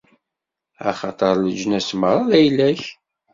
[0.89, 2.81] Axaṭer leǧnas merra d ayla-k!